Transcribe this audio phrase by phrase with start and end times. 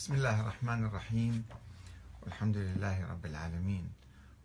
[0.00, 1.44] بسم الله الرحمن الرحيم.
[2.22, 3.92] والحمد لله رب العالمين.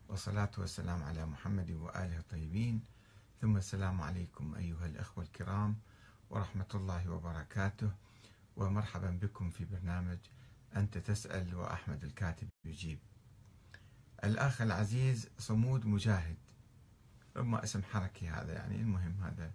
[0.09, 2.83] والصلاة والسلام على محمد وآله الطيبين.
[3.41, 5.75] ثم السلام عليكم أيها الأخوة الكرام
[6.29, 7.91] ورحمة الله وبركاته.
[8.57, 10.17] ومرحبا بكم في برنامج
[10.75, 12.99] أنت تسأل وأحمد الكاتب يجيب.
[14.23, 16.37] الأخ العزيز صمود مجاهد.
[17.37, 19.51] ربما اسم حركي هذا يعني المهم هذا.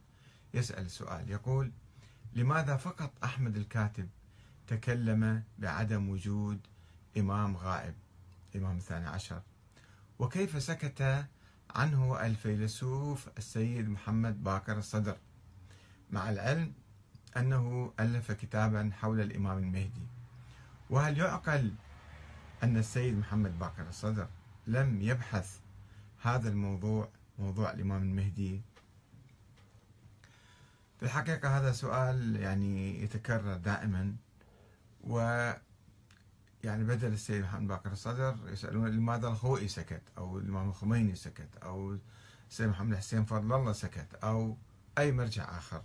[0.55, 1.31] يسأل سؤال.
[1.31, 1.73] يقول
[2.33, 4.09] لماذا فقط أحمد الكاتب
[4.71, 6.61] تكلم بعدم وجود
[7.19, 7.95] إمام غائب
[8.57, 9.43] إمام الثاني عشر.
[10.19, 11.27] وكيف سكت
[11.71, 15.17] عنه الفيلسوف السيد محمد باكر الصدر؟
[16.11, 16.73] مع العلم
[17.37, 20.07] أنه ألف كتابا حول الإمام المهدي.
[20.91, 21.73] وهل يعقل
[22.63, 24.29] أن السيد محمد باكر الصدر
[24.67, 25.59] لم يبحث
[26.23, 28.61] هذا الموضوع موضوع الإمام المهدي؟
[30.99, 34.17] في الحقيقة هذا سؤال يعني يتكرر دائما.
[35.05, 35.19] و
[36.65, 41.99] يعني بدل السيد محمد باكر الصدر يسألون لماذا الخوئي سكت أو الإمام الخميني سكت أو
[42.51, 44.57] السيد محمد حسين فضل الله سكت أو
[44.99, 45.83] أي مرجع آخر.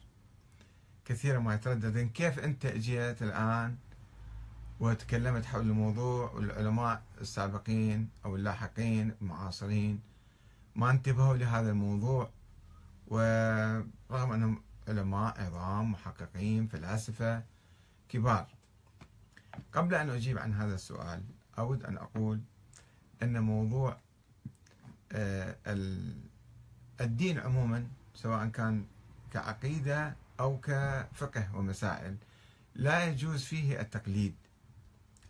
[1.06, 3.76] كثيرا ما يترددون كيف أنت جيت الآن
[4.80, 10.00] وتكلمت حول الموضوع والعلماء السابقين أو اللاحقين المعاصرين؟
[10.76, 12.30] ما انتبهوا لهذا الموضوع؟
[13.08, 17.44] ورغم أنهم علماء عظام محققين فلاسفة
[18.10, 18.55] كبار.
[19.76, 21.24] قبل أن أجيب عن هذا السؤال
[21.60, 22.42] أود أن أقول
[23.24, 23.98] أن موضوع
[25.12, 25.56] آه،
[27.02, 28.86] الدين عموما سواء كان
[29.32, 32.18] كعقيدة أو كفقه ومسائل
[32.76, 34.36] لا يجوز فيه التقليد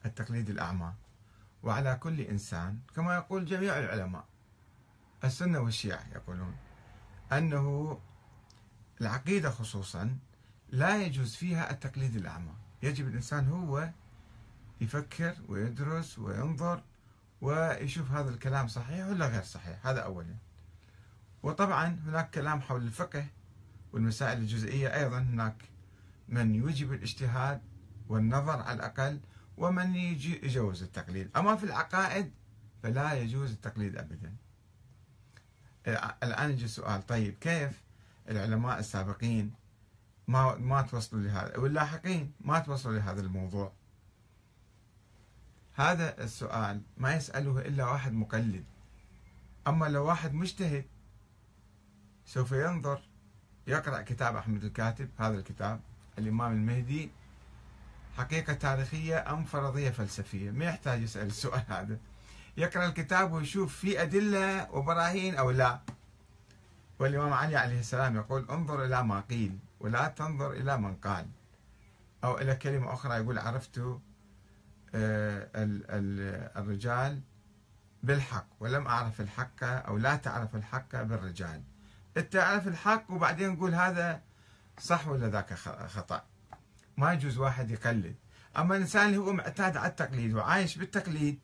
[0.05, 0.93] التقليد الأعمى.
[1.63, 4.25] وعلى كل إنسان كما يقول جميع العلماء
[5.23, 6.55] السنة والشيعة يقولون
[7.31, 7.99] أنه
[9.01, 10.17] العقيدة خصوصا
[10.69, 12.53] لا يجوز فيها التقليد الأعمى.
[12.83, 13.89] يجب الإنسان هو
[14.81, 16.83] يفكر ويدرس وينظر
[17.41, 19.87] ويشوف هذا الكلام صحيح ولا غير صحيح.
[19.87, 20.35] هذا أولا.
[21.43, 23.25] وطبعا هناك كلام حول الفقه
[23.93, 25.55] والمسائل الجزئية أيضا هناك
[26.29, 27.61] من يوجب الاجتهاد
[28.09, 29.19] والنظر على الأقل
[29.57, 31.29] ومن يجوز التقليد.
[31.37, 32.31] أما في العقائد
[32.83, 34.35] فلا يجوز التقليد أبدا.
[36.23, 37.81] الآن يجي السؤال طيب كيف
[38.29, 39.53] العلماء السابقين
[40.27, 43.71] ما ما توصلوا لهذا؟ واللاحقين ما توصلوا لهذا الموضوع؟
[45.75, 48.63] هذا السؤال ما يسأله إلا واحد مقلد.
[49.67, 50.85] أما لو واحد مجتهد
[52.25, 53.01] سوف ينظر
[53.67, 55.79] يقرأ كتاب أحمد الكاتب هذا الكتاب
[56.17, 57.11] الإمام المهدي
[58.17, 61.97] حقيقة تاريخية أم فرضية فلسفية؟ ما يحتاج يسأل السؤال هذا.
[62.57, 65.79] يقرأ الكتاب ويشوف في أدلة وبراهين أو لا.
[66.99, 71.27] والإمام علي عليه السلام يقول انظر إلى ما قيل ولا تنظر إلى من قال.
[72.23, 73.99] أو إلى كلمة أخرى يقول عرفت
[76.57, 77.21] الرجال
[78.03, 81.63] بالحق ولم أعرف الحق أو لا تعرف الحق بالرجال.
[82.17, 84.21] أنت تعرف الحق وبعدين نقول هذا
[84.79, 85.53] صح ولا ذاك
[85.87, 86.23] خطأ.
[86.97, 88.15] ما يجوز واحد يقلد.
[88.57, 91.39] أما الإنسان اللي هو معتاد على التقليد وعايش بالتقليد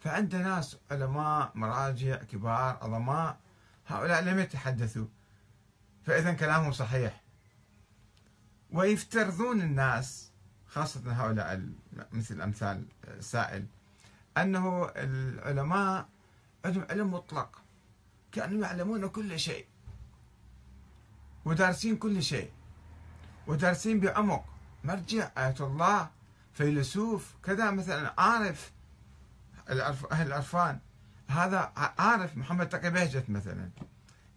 [0.00, 3.38] فعنده ناس علماء مراجع كبار عظماء
[3.86, 5.06] هؤلاء لم يتحدثوا.
[6.02, 7.22] فإذا كلامهم صحيح.
[8.70, 10.27] ويفترضون الناس
[10.68, 11.62] خاصة هؤلاء
[12.12, 13.66] مثل أمثال السائل
[14.36, 16.08] أنه العلماء
[16.64, 17.62] عندهم علم مطلق
[18.32, 19.66] كانوا يعلمون كل شيء
[21.44, 22.50] ودارسين كل شيء
[23.46, 24.44] ودارسين بعمق.
[24.84, 26.10] مرجع آية الله
[26.54, 28.72] فيلسوف كذا مثلا عارف
[30.12, 30.78] أهل العرفان
[31.28, 33.70] هذا عارف محمد تقي بهجت مثلا.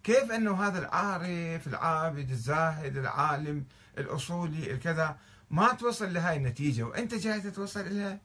[0.02, 3.64] كيف أنه هذا العارف العابد الزاهد العالم
[3.98, 5.16] الأصولي الكذا
[5.52, 8.20] ما توصل لهاي النتيجة وأنت جاي تتوصل إليها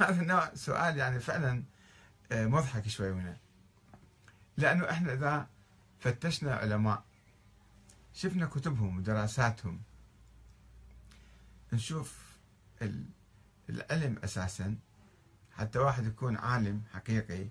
[0.00, 1.62] هذا نوع سؤال يعني فعلا
[2.32, 3.36] آه، مضحك شوي هنا
[4.56, 5.48] لأنه إحنا إذا
[6.00, 7.04] فتشنا علماء
[8.14, 9.80] شفنا كتبهم ودراساتهم
[11.72, 12.18] نشوف
[13.70, 14.76] العلم أساسا
[15.52, 17.46] حتى واحد يكون عالم حقيقي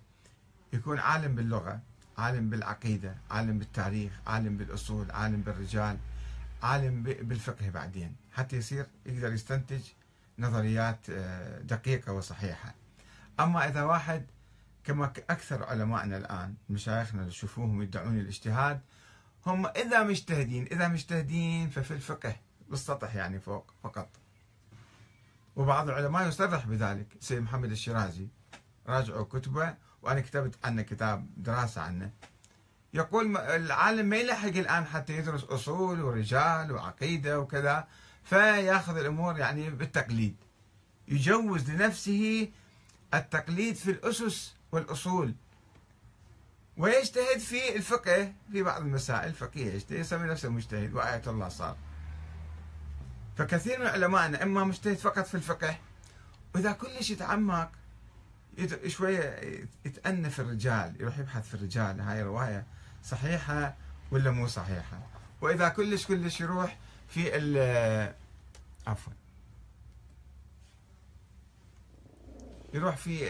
[0.74, 1.82] يكون عالم باللغة
[2.18, 5.98] عالم بالعقيدة عالم بالتاريخ عالم بالأصول عالم بالرجال
[6.62, 9.82] عالم بالفقه بعدين حتى يصير يقدر يستنتج
[10.40, 12.76] نظريات آه، دقيقة وصحيحة.
[13.40, 14.26] أما إذا واحد
[14.84, 18.82] كما أكثر علمائنا الآن مشايخنا اللي تشوفوهم يدعون الاجتهاد
[19.46, 22.36] هم إذا مجتهدين إذا مجتهدين ففي الفقه
[22.70, 24.10] بالسطح يعني فوق فقط.
[25.56, 27.08] وبعض العلماء يصرح بذلك.
[27.20, 28.28] سيد محمد الشيرازي
[28.88, 32.12] راجعوا كتبه وأنا كتبت عنه كتاب دراسة عنه.
[32.94, 37.88] يقول العالم ما يلحق الآن حتى يدرس أصول ورجال وعقيدة وكذا
[38.24, 40.36] فياخذ الأمور يعني بالتقليد.
[41.08, 42.50] يجوز لنفسه
[43.14, 45.34] التقليد في الأسس والأصول.
[46.78, 51.76] ويجتهد في الفقه في بعض المسائل الفقهية يجتهد يسمي نفسه مجتهد وآية الله صار.
[53.38, 55.78] فكثير من علمائنا إما مجتهد فقط في الفقه
[56.56, 57.72] وإذا كلش يتعمق
[58.88, 59.40] شوية
[59.86, 62.66] يتأنى في الرجال يروح يبحث في الرجال هاي رواية.
[63.04, 63.76] صحيحة
[64.12, 65.00] ولا مو صحيحة؟
[65.42, 66.78] وإذا كلش كلش يروح
[67.08, 68.14] في ال
[68.88, 69.14] عفوا.
[72.74, 73.30] يروح في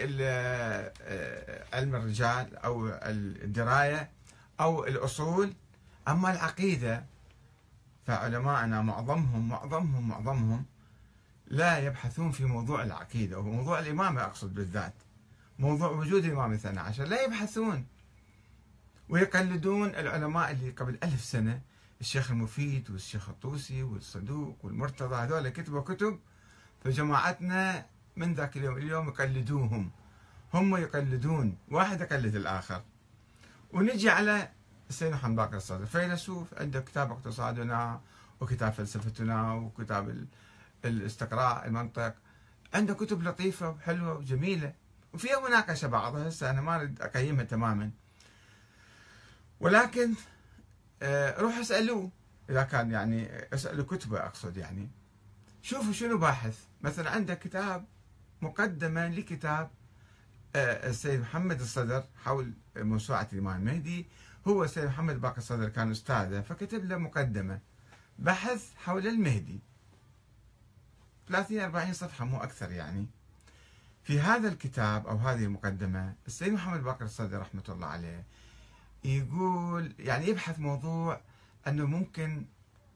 [1.72, 2.88] علم الرجال أو
[3.44, 4.10] الدراية
[4.60, 5.52] أو الأصول.
[6.08, 7.04] أما العقيدة
[8.06, 10.64] فعلماءنا معظمهم معظمهم معظمهم
[11.46, 14.94] لا يبحثون في موضوع العقيدة وموضوع الإمامة أقصد بالذات
[15.58, 17.86] موضوع وجود الإمام الثاني عشر لا يبحثون.
[19.12, 21.60] ويقلدون العلماء اللي قبل ألف سنة
[22.00, 26.18] الشيخ المفيد والشيخ الطوسي والصدوق والمرتضى هذول كتبوا كتب
[26.84, 27.86] فجماعتنا
[28.16, 29.90] من ذاك اليوم اليوم يقلدوهم.
[30.54, 32.82] هم يقلدون واحد يقلد الآخر.
[33.72, 34.48] ونجي على
[34.90, 38.00] السيد محمد باقر الصدر فيلسوف عنده كتاب اقتصادنا
[38.40, 40.26] وكتاب فلسفتنا وكتاب
[40.84, 42.14] الاستقراء المنطق.
[42.74, 44.72] عنده كتب لطيفة وحلوة وجميلة.
[45.14, 47.90] وفيها مناقشة بعضها هسه أنا ما أريد أقيمها تماما.
[49.62, 50.14] ولكن
[51.02, 52.10] آه، روح اسألوه.
[52.50, 54.90] إذا كان يعني اسألوا كتبه أقصد يعني.
[55.62, 56.58] شوفوا شنو باحث.
[56.80, 57.84] مثلا عنده كتاب
[58.42, 59.70] مقدمة لكتاب
[60.56, 64.06] آه، السيد محمد الصدر حول موسوعة الإمام المهدي.
[64.48, 67.60] هو السيد محمد باقر الصدر كان أستاذه فكتب له مقدمة.
[68.18, 69.60] بحث حول المهدي.
[71.28, 73.06] 30 40 صفحة مو أكثر يعني.
[74.02, 78.24] في هذا الكتاب أو هذه المقدمة السيد محمد باقر الصدر رحمة الله عليه
[79.04, 81.20] يقول يعني يبحث موضوع
[81.68, 82.44] أنه ممكن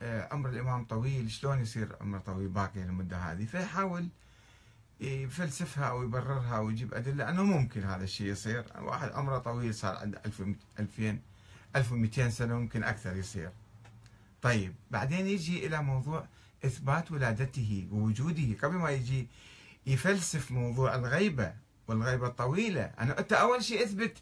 [0.03, 3.45] آه، عمر الإمام طويل شلون يصير عمر طويل باقي المدة هذه.
[3.45, 4.09] فيحاول
[5.01, 8.65] يفلسفها أو يبررها ويجيب أدلة أنه ممكن هذا الشيء يصير.
[8.81, 10.23] واحد عمره طويل صار عنده
[10.79, 11.19] 2000
[11.77, 13.51] 1200 سنة ممكن أكثر يصير.
[14.43, 16.27] طيب بعدين يجي إلى موضوع
[16.65, 18.57] إثبات ولادته ووجوده.
[18.63, 19.29] قبل ما يجي
[19.87, 21.55] يفلسف موضوع الغيبة
[21.89, 24.17] والغيبة الطويلة أنا أنت أول شيء أثبت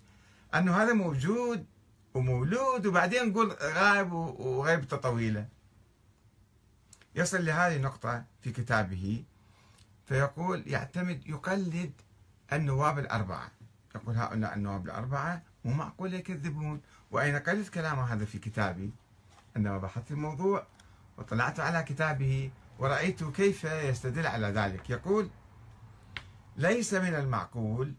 [0.55, 1.67] أنه هذا موجود
[2.15, 5.49] ومولود وبعدين نقول غائب وغيبته طويلة
[7.15, 9.25] يصل لهذه النقطة في كتابه
[10.07, 11.93] فيقول يعتمد يقلد
[12.53, 13.51] النواب الأربعة.
[13.95, 16.81] يقول هؤلاء النواب الأربعة مو معقول يكذبون.
[17.11, 18.91] وأين قلت كلامه هذا في كتابي؟
[19.57, 20.67] عندما بحثت الموضوع
[21.19, 24.91] وطلعت على كتابه ورأيت كيف يستدل على ذلك.
[24.91, 25.31] يقول
[26.57, 27.95] ليس من المعقول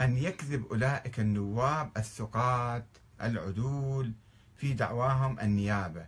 [0.00, 2.86] أن يكذب أولئك النواب الثقات
[3.22, 4.12] العدول
[4.56, 6.06] في دعواهم النيابة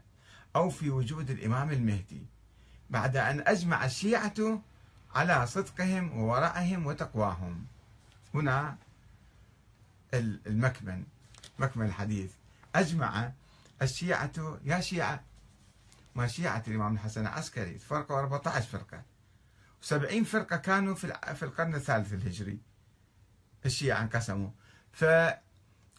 [0.57, 2.23] أو في وجود الإمام المهدي
[2.91, 4.63] بعد أن أجمع الشيعة
[5.15, 7.67] على صدقهم وورعهم وتقواهم.
[8.35, 8.77] هنا
[10.15, 11.05] المكمن
[11.59, 12.31] مكمن الحديث.
[12.75, 13.33] أجمع
[13.83, 15.23] الشيعة يا شيعة
[16.15, 19.03] ما شيعة الإمام الحسن العسكري تفرقوا 14 فرقة.
[19.83, 20.95] و70 فرقة كانوا
[21.35, 22.59] في القرن الثالث الهجري.
[23.67, 24.51] الشيعة انقسموا.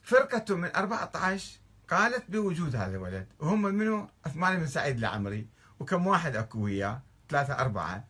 [0.03, 1.59] ففرقة من 14
[1.89, 3.27] قالت بوجود هذا الولد.
[3.39, 5.47] وهم منه عثمان بن سعيد العمري
[5.79, 8.03] وكم واحد أكو وياه ثلاثة أربعة.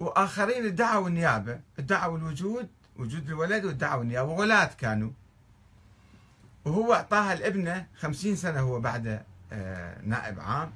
[0.00, 1.60] وآخرين ادعوا النيابة.
[1.78, 4.28] ادعوا الوجود وجود الولد وادعوا النيابة.
[4.28, 5.10] وغلاة كانوا.
[6.64, 9.22] وهو أعطاها الابنة خمسين سنة هو بعد
[9.52, 10.72] آه، نائب عام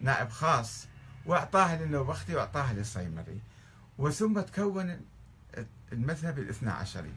[0.00, 0.86] نائب خاص.
[1.26, 3.40] وأعطاها للنوبختي وأعطاها للصيمري.
[3.98, 5.00] وثم تكون
[5.92, 7.12] المذهب الاثنى عشري.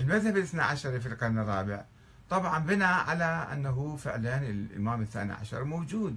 [0.00, 1.84] المذهب الاثنى عشري في القرن الرابع.
[2.30, 6.16] طبعا بنى على أنه فعلا الإمام الثاني عشر موجود.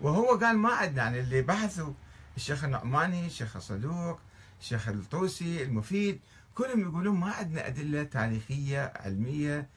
[0.00, 1.92] وهو قال ما عندنا يعني اللي بحثوا.
[2.36, 4.20] الشيخ النعماني الشيخ الصدوق
[4.60, 6.20] الشيخ الطوسي المفيد.
[6.54, 9.68] كلهم يقولون ما عندنا أدلة تاريخية علمية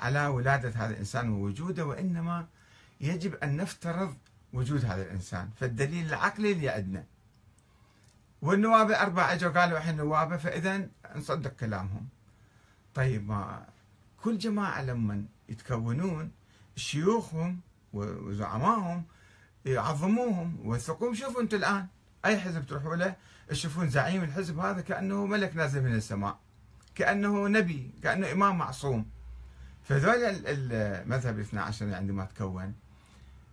[0.00, 2.46] على ولادة هذا الإنسان ووجوده وإنما
[3.00, 4.16] يجب أن نفترض
[4.52, 5.50] وجود هذا الإنسان.
[5.60, 7.04] فالدليل العقلي اللي عندنا
[8.42, 12.08] والنواب الأربعة أجوا قالوا إحنا نوابة فإذا نصدق كلامهم.
[12.98, 13.66] طيب ما
[14.22, 16.30] كل جماعة لما يتكونون
[16.76, 17.60] شيوخهم
[17.92, 19.04] وزعمائهم
[19.66, 21.86] يعظموهم ويوثقوهم شوفوا أنتم الآن
[22.24, 23.16] أي حزب تروحوا له
[23.48, 26.38] تشوفون زعيم الحزب هذا كأنه ملك نازل من السماء
[26.94, 29.06] كأنه نبي كأنه إمام معصوم.
[29.84, 32.74] فذول المذهب الاثنى عشر عندما تكون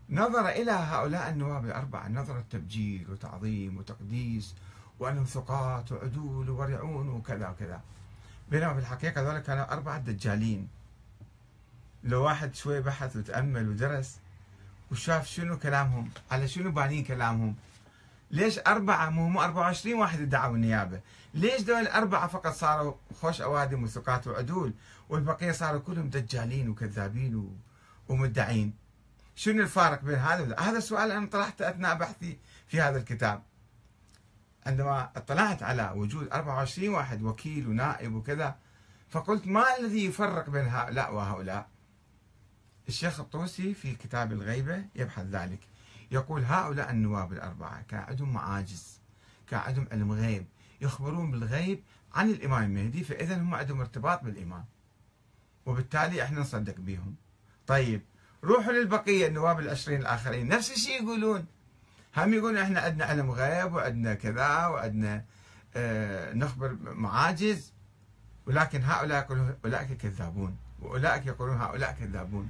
[0.09, 4.55] نظر إلى هؤلاء النواب الأربعة نظرة تبجيل وتعظيم وتقديس
[4.99, 7.81] وأنهم ثقات وعدول وورعون وكذا وكذا.
[8.51, 10.67] بينما في الحقيقة هذول كانوا أربعة دجالين.
[12.03, 14.19] لو واحد شوي بحث وتأمل ودرس
[14.91, 17.55] وشاف شنو كلامهم على شنو بانين كلامهم؟
[18.31, 21.01] ليش أربعة مو مو 24 واحد ادعوا النيابة؟
[21.33, 24.73] ليش دول الأربعة فقط صاروا خوش أوادم وثقات وعدول
[25.09, 27.49] والبقية صاروا كلهم دجالين وكذابين و...
[28.09, 28.73] ومدعين؟
[29.35, 32.37] شنو الفارق بين هذا هذا السؤال أنا طرحته أثناء بحثي
[32.67, 33.41] في هذا الكتاب.
[34.65, 38.55] عندما اطلعت على وجود 24 واحد وكيل ونائب وكذا
[39.09, 41.69] فقلت ما الذي يفرق بين هؤلاء وهؤلاء؟
[42.87, 45.59] الشيخ الطوسي في كتاب الغيبة يبحث ذلك.
[46.11, 49.01] يقول هؤلاء النواب الأربعة كان عندهم معاجز
[49.47, 50.45] كان عندهم علم غيب
[50.81, 54.65] يخبرون بالغيب عن الإمام المهدي فإذا هم عندهم ارتباط بالإمام
[55.65, 57.15] وبالتالي إحنا نصدق بهم.
[57.67, 58.01] طيب
[58.43, 60.47] روحوا للبقية النواب العشرين الآخرين.
[60.47, 61.45] نفس الشيء يقولون.
[62.17, 65.25] هم يقولون إحنا عندنا علم غيب وعندنا كذا وعندنا
[65.75, 67.73] آه نخبر معاجز
[68.45, 72.49] ولكن هؤلاء يقولون أولئك كذابون وأولئك يقولون هؤلاء كذابون.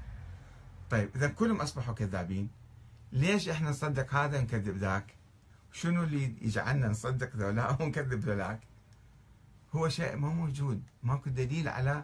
[0.89, 2.49] طيب إذا كلهم أصبحوا كذابين
[3.11, 5.15] ليش إحنا نصدق هذا ونكذب ذاك؟
[5.71, 8.59] شنو اللي يجعلنا نصدق ذولا ونكذب ذولاك؟
[9.75, 12.03] هو شيء ما موجود ماكو دليل على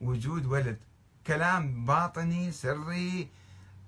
[0.00, 0.78] وجود ولد.
[1.26, 3.28] كلام باطني سري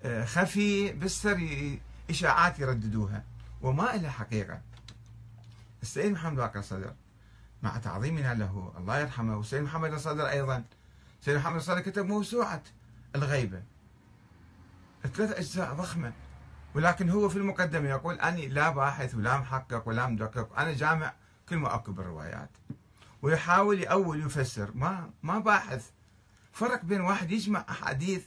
[0.02, 1.78] آه، خفي بالسر
[2.11, 3.25] إشاعات يرددوها
[3.63, 4.61] وما له حقيقة.
[5.83, 6.95] السيد محمد باقر الصدر
[7.63, 10.65] مع تعظيمنا له الله يرحمه والسيد محمد الصدر أيضا.
[11.21, 12.63] السيد محمد الصدر كتب موسوعة
[13.17, 13.63] الغيبة.
[15.15, 16.13] ثلاث أجزاء ضخمة
[16.75, 21.13] ولكن هو في المقدمة يقول أني لا باحث ولا محقق ولا مدقق أنا جامع
[21.49, 22.51] كل ما أكو بالروايات
[23.23, 25.91] ويحاول يأول يفسر ما ما باحث.
[26.53, 28.25] فرق بين واحد يجمع أحاديث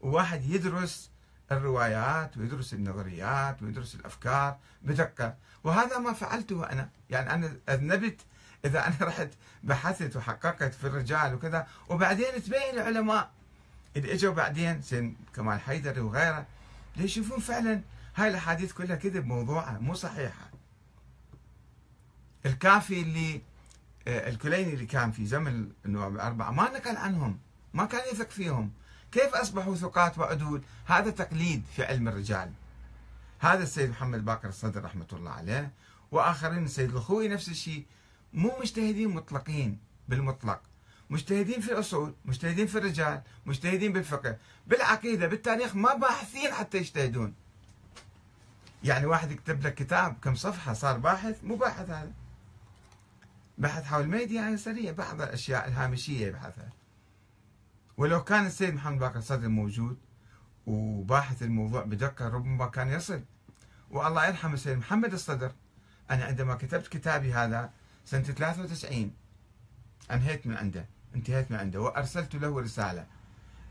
[0.00, 1.09] وواحد يدرس
[1.52, 4.56] الروايات ويدرس النظريات ويدرس الأفكار.
[4.82, 6.88] بدقة وهذا ما فعلته أنا.
[7.10, 8.20] يعني أنا أذنبت
[8.64, 9.28] إذا أنا رحت
[9.62, 11.66] بحثت وحققت في الرجال وكذا.
[11.88, 13.30] وبعدين تبين العلماء.
[13.96, 16.46] اللي إجوا بعدين سين كمال حيدر وغيره
[16.96, 17.80] يشوفون فعلا
[18.16, 20.50] هاي الأحاديث كلها كذب موضوعه مو صحيحة.
[22.46, 23.42] الكافي اللي
[24.08, 27.38] آه، الكليني اللي كان في زمن النواب الأربعة ما نقل عنهم.
[27.74, 28.72] ما كان يثق فيهم.
[29.12, 32.52] كيف أصبحوا ثقات وعدول؟ هذا تقليد في علم الرجال.
[33.38, 35.70] هذا السيد محمد باقر الصدر رحمة الله عليه.
[36.10, 37.86] وآخرين السيد الخوي نفس الشيء.
[38.32, 40.60] مو مجتهدين مطلقين بالمطلق.
[41.10, 44.36] مجتهدين في الأصول مجتهدين في الرجال مجتهدين بالفقه.
[44.66, 47.34] بالعقيدة بالتاريخ ما باحثين حتى يجتهدون.
[48.84, 52.12] يعني واحد يكتب لك كتاب كم صفحة صار باحث؟ مو باحث هذا.
[53.58, 56.68] بحث حول الميديا يعني سريع بعض الأشياء الهامشية يبحثها.
[58.00, 59.98] ولو كان السيد محمد باقر الصدر موجود
[60.66, 63.22] وباحث الموضوع بدقة ربما كان يصل.
[63.90, 65.52] والله يرحم السيد محمد الصدر.
[66.10, 67.70] أنا عندما كتبت كتابي هذا
[68.04, 69.10] سنة 93
[70.10, 73.06] أنهيت من عنده انتهيت من عنده وأرسلت له رسالة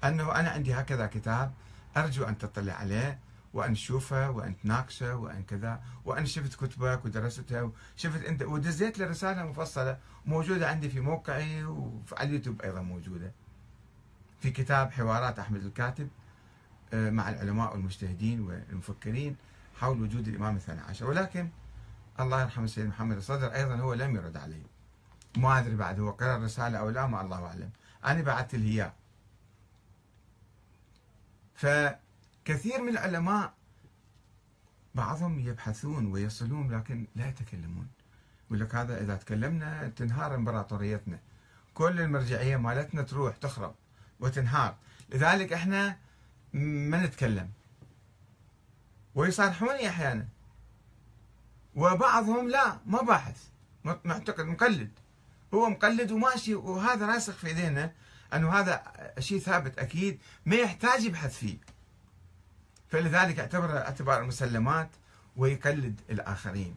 [0.03, 1.53] أنه أنا عندي هكذا كتاب
[1.97, 3.19] أرجو أن تطلع عليه
[3.53, 9.45] وأن تشوفه وأن تناقشه وأن كذا وأنا شفت كتبك ودرستها وشفت أنت ودزيت له رسالة
[9.45, 13.31] مفصلة موجودة عندي في موقعي وعلى اليوتيوب أيضا موجودة.
[14.39, 16.09] في كتاب حوارات أحمد الكاتب
[16.93, 19.35] آه، مع العلماء والمجتهدين والمفكرين
[19.79, 21.05] حول وجود الإمام الثاني عشر.
[21.09, 21.49] ولكن
[22.19, 24.61] الله يرحم السيد محمد الصدر أيضا هو لم يرد علي
[25.37, 27.69] ما أدري بعد هو قرأ الرسالة أو لا ما الله أعلم.
[28.05, 28.93] أنا بعثت له
[31.55, 33.53] فكثير من العلماء
[34.95, 37.87] بعضهم يبحثون ويصلون لكن لا يتكلمون.
[38.45, 41.19] يقول لك هذا إذا تكلمنا تنهار إمبراطوريتنا.
[41.73, 43.75] كل المرجعية مالتنا تروح تخرب.
[44.19, 44.75] وتنهار.
[45.09, 45.97] لذلك إحنا
[46.53, 47.49] ما نتكلم.
[49.15, 50.27] ويصارحوني أحيانا.
[51.75, 53.43] وبعضهم لا ما باحث.
[53.83, 54.91] معتقد مقلد.
[55.53, 57.91] هو مقلد وماشي وهذا راسخ في ذهنه
[58.33, 58.83] أنه هذا
[59.19, 61.57] شيء ثابت أكيد ما يحتاج يبحث فيه.
[62.89, 64.89] فلذلك اعتبره اعتبار المسلمات
[65.37, 66.75] ويقلد الآخرين.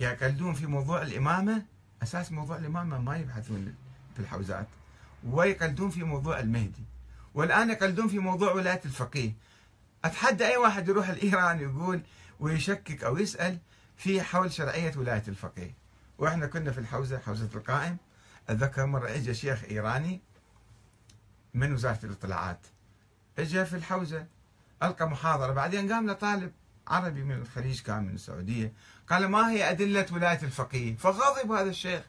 [0.00, 1.62] يقلدون في موضوع الإمامة.
[2.02, 3.74] أساس موضوع الإمامة ما يبحثون
[4.14, 4.66] في الحوزات.
[5.30, 6.84] ويقلدون في موضوع المهدي.
[7.34, 9.32] والآن يقلدون في موضوع ولاية الفقيه.
[10.04, 12.00] أتحدى أي واحد يروح لايران يقول
[12.40, 13.58] ويشكك أو يسأل
[13.96, 15.74] في حول شرعية ولاية الفقيه.
[16.18, 17.96] وإحنا كنا في الحوزة حوزة القائم.
[18.48, 20.20] اتذكر مرة اجى شيخ إيراني
[21.54, 22.60] من وزارة الاطلاعات.
[23.38, 24.26] اجى في الحوزة
[24.82, 25.52] ألقى محاضرة.
[25.52, 26.52] بعدين قام له طالب
[26.88, 28.72] عربي من الخليج كان من السعودية.
[29.08, 32.02] قال ما هي أدلة ولاية الفقيه؟ فغضب هذا الشيخ.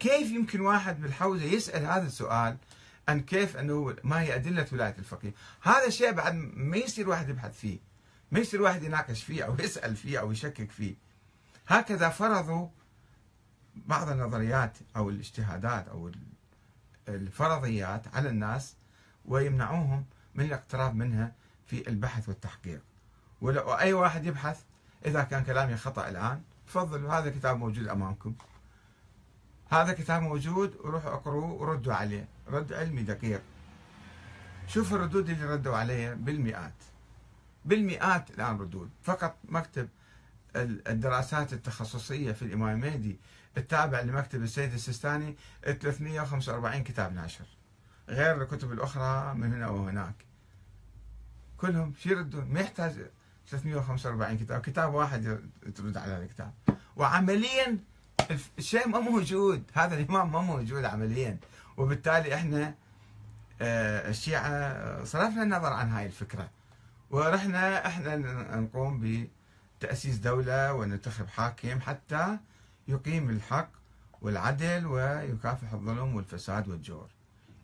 [0.00, 2.56] كيف يمكن واحد بالحوزة يسأل هذا السؤال
[3.08, 7.58] عن كيف أنه ما هي أدلة ولاية الفقيه؟ هذا الشيء بعد ما يصير واحد يبحث
[7.58, 7.78] فيه
[8.30, 10.94] ما يصير واحد يناقش فيه أو يسأل فيه أو يشكك فيه.
[11.68, 12.68] هكذا فرضوا
[13.74, 16.10] بعض النظريات أو الاجتهادات أو
[17.08, 18.74] الفرضيات على الناس
[19.24, 20.04] ويمنعوهم
[20.34, 21.32] من الاقتراب منها
[21.66, 22.80] في البحث والتحقيق.
[23.40, 24.60] ولو أي واحد يبحث
[25.06, 28.34] إذا كان كلامي خطأ الآن تفضلوا هذا الكتاب موجود أمامكم.
[29.70, 32.28] هذا كتاب موجود وروحوا اقروه وردوا عليه.
[32.48, 33.42] رد علمي دقيق.
[34.66, 36.74] شوف الردود اللي ردوا عليه بالمئات.
[37.64, 38.90] بالمئات الآن ردود.
[39.02, 39.88] فقط مكتب
[40.56, 43.18] الدراسات التخصصية في الإمام المهدي
[43.56, 47.46] التابع لمكتب السيد السيستاني 345 كتاب ناشر.
[48.08, 50.14] غير الكتب الأخرى من هنا وهناك.
[51.56, 52.92] كلهم شو يردون؟ ما يحتاج
[53.48, 54.60] 345 كتاب.
[54.60, 55.40] كتاب واحد
[55.74, 56.52] ترد على الكتاب.
[56.96, 57.78] وعمليا
[58.58, 59.62] الشيء ما موجود.
[59.74, 61.38] هذا الإمام ما موجود عمليا.
[61.76, 62.74] وبالتالي إحنا
[63.62, 66.50] آه، الشيعة صرفنا النظر عن هاي الفكرة.
[67.10, 68.16] ورحنا إحنا
[68.56, 69.26] نقوم
[69.78, 72.38] بتأسيس دولة وننتخب حاكم حتى
[72.88, 73.68] يقيم الحق
[74.22, 77.08] والعدل ويكافح الظلم والفساد والجور.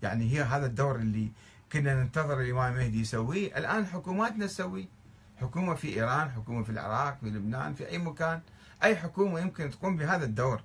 [0.02, 1.30] يعني هي هذا الدور اللي
[1.72, 3.58] كنا ننتظر الإمام المهدي يسويه.
[3.58, 4.95] الآن حكوماتنا تسويه.
[5.36, 8.40] حكومة في إيران حكومة في العراق في لبنان في أي مكان
[8.82, 10.62] أي حكومة يمكن تقوم بهذا الدور.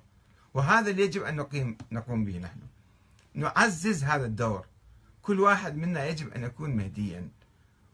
[0.54, 2.60] وهذا اللي يجب أن نقيم نقوم به نحن.
[3.34, 4.66] نعزز هذا الدور.
[5.22, 7.28] كل واحد منا يجب أن يكون مهديا.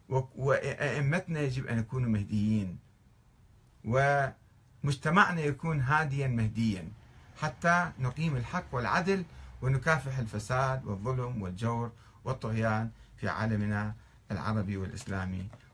[0.08, 2.78] وأئمتنا يجب أن يكونوا مهديين.
[3.84, 6.88] ومجتمعنا يكون هاديا مهديا.
[7.36, 9.24] حتى نقيم الحق والعدل
[9.62, 11.92] ونكافح الفساد والظلم والجور
[12.24, 13.94] والطغيان في عالمنا
[14.30, 15.48] العربي والإسلامي.